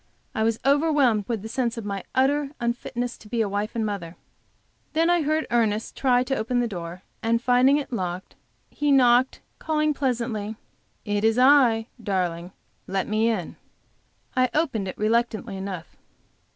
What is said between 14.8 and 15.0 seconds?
it